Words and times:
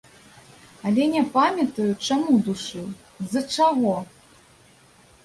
Але 0.91 1.03
не 1.15 1.19
памятаю, 1.35 1.89
чаму 2.07 2.37
душыў, 2.47 2.87
з-за 3.25 3.43
чаго. 3.57 3.93